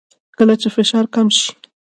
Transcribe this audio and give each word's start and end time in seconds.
کله 0.37 0.53
چې 0.61 0.67
فشار 0.75 1.05
کم 1.15 1.27
شي 1.37 1.49